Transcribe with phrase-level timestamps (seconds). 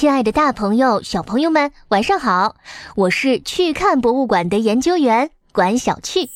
[0.00, 2.56] 亲爱的，大朋友、小朋友们，晚上好！
[2.96, 6.30] 我是去看博物馆的研究员管小趣。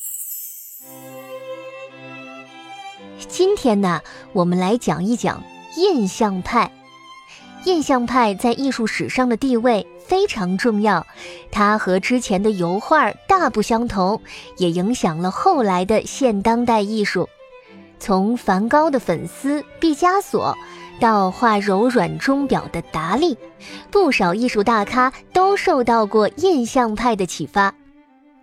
[3.27, 4.01] 今天呢，
[4.33, 5.41] 我们来讲一讲
[5.77, 6.71] 印象派。
[7.63, 11.07] 印象派在艺术史上的地位非常重要，
[11.51, 14.21] 它和之前的油画大不相同，
[14.59, 17.27] 也影响了后来的现当代艺术。
[17.97, 20.55] 从梵高的粉丝毕加索。
[20.99, 23.37] 到画柔软钟表的达利，
[23.91, 27.73] 不少艺术大咖都受到过印象派的启发，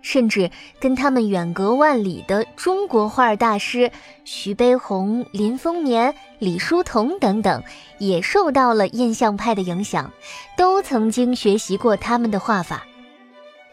[0.01, 3.91] 甚至跟他们远隔万里的中国画大师
[4.23, 7.63] 徐悲鸿、林风眠、李叔同等等，
[7.97, 10.11] 也受到了印象派的影响，
[10.57, 12.85] 都曾经学习过他们的画法。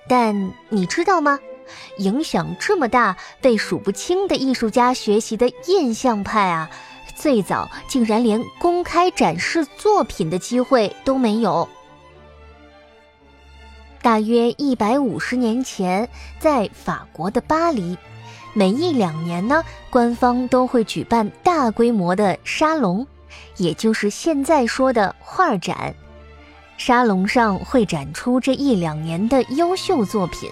[0.09, 1.39] 但你知道吗？
[1.99, 6.69] 影响这么大、被数不清的艺术家学习的印象派啊！
[7.21, 11.69] 最早竟然连公开展示作品的机会都没有。
[14.01, 16.09] 大约一百五十年前，
[16.39, 17.99] 在法国的巴黎，
[18.55, 23.07] 每一两年呢，官方都会举办大规模的沙龙，
[23.59, 25.95] 也就是现在说的画展。
[26.79, 30.51] 沙龙上会展出这一两年的优秀作品，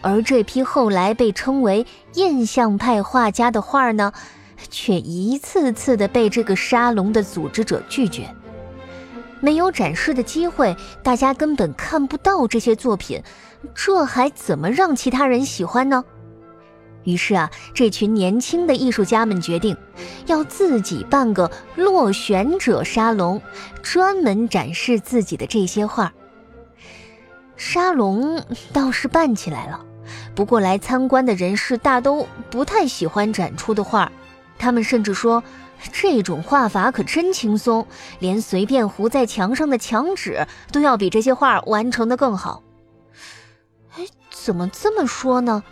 [0.00, 4.12] 而这批后来被称为印象派画家的画呢？
[4.70, 8.34] 却一次次的被这个沙龙的组织者拒绝，
[9.40, 13.22] 没有展示的机会，大家根本看不到这些作品，
[13.74, 16.04] 这还怎么让其他人喜欢呢？
[17.04, 19.76] 于是啊，这群年轻的艺术家们决定，
[20.26, 23.42] 要自己办个落选者沙龙，
[23.82, 26.14] 专门展示自己的这些画。
[27.56, 29.84] 沙龙倒是办起来了，
[30.34, 34.10] 不过来参观的人士大都不太喜欢展出的画。
[34.58, 35.42] 他们甚至说，
[35.92, 37.86] 这种画法可真轻松，
[38.18, 42.62] 连随便糊在墙上的墙纸都要比这些画完成的更好。
[43.96, 45.62] 哎，怎么这么说呢？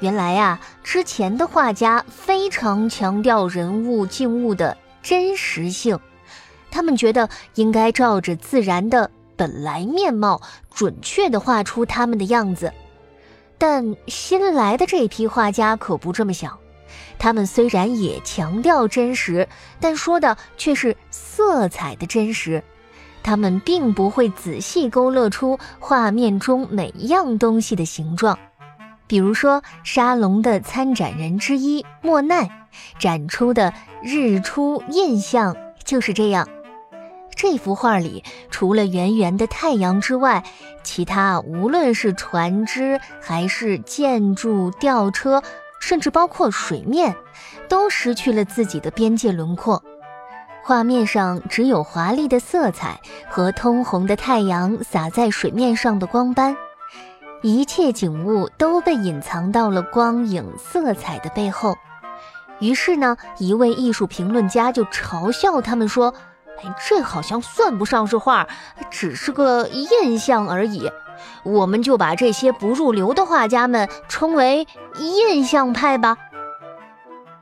[0.00, 5.98] 原来呀，之前的画家非常强调人物静物的真实性，
[6.70, 10.42] 他们觉得应该照着自然的本来面貌，
[10.74, 12.72] 准确地画出他们的样子。
[13.56, 16.58] 但新来的这批画家可不这么想。
[17.18, 19.48] 他们虽然也强调真实，
[19.80, 22.62] 但说的却是色彩的真实。
[23.22, 28.38] 他们并不会仔细勾勒出画面中每样东西的形状。
[29.06, 32.66] 比如说，沙龙的参展人之一莫奈
[32.98, 33.70] 展出的
[34.02, 35.54] 《日出印象》
[35.84, 36.48] 就是这样。
[37.36, 40.44] 这幅画里，除了圆圆的太阳之外，
[40.82, 45.42] 其他无论是船只还是建筑、吊车。
[45.86, 47.14] 甚至包括水面，
[47.68, 49.82] 都失去了自己的边界轮廓。
[50.62, 56.56] 画面上只有华丽的色彩和通红的太阳洒在水面上的光斑，
[57.42, 61.76] 一切景物都被隐藏到了光影色彩的背后。
[62.60, 66.14] 于是呢，一位艺术评论家就嘲笑他们说
[66.62, 68.46] ：“哎，这好像算不上是画，
[68.90, 70.90] 只是个印象而已。”
[71.44, 74.66] 我们就把这些不入流的画家们称为
[74.98, 76.16] 印象派吧。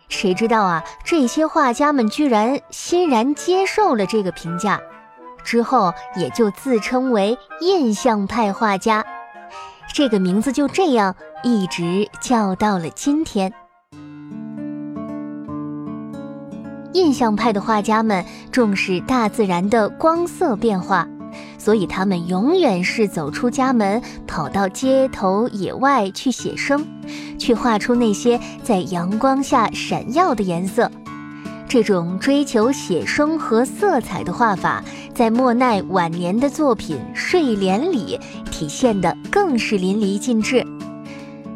[0.08, 4.80] 谁知道啊，这些画家们居然欣然接受了这个评价，
[5.42, 9.04] 之后也就自称为印象派画家。
[9.94, 13.52] 这个名字就这样一直叫到了今天。
[16.94, 21.08] 印象派的画家们重视大自然的光色变化。
[21.56, 26.84] 所以他们永远是走出家门，跑到街头野外去写生，
[27.38, 30.90] 去画出那些在阳光下闪耀的颜色。
[31.68, 38.20] 这种追求写生和色彩的画法，在莫奈晚年的作品《睡莲》里
[38.50, 40.66] 体现的更是淋漓尽致。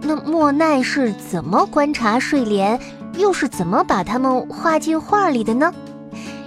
[0.01, 2.81] 那莫奈是怎么观察睡莲，
[3.16, 5.72] 又是怎么把它们画进画里的呢？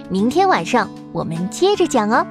[0.08, 2.26] 明天晚上我们接着讲哦。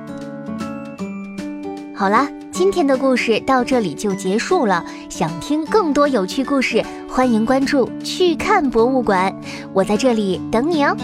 [1.96, 4.84] 好啦，今天的故事到这里就结束了。
[5.10, 9.34] 想听更多有趣故事，欢迎关注“去看博物馆”，
[9.74, 10.96] 我在这里等你哦。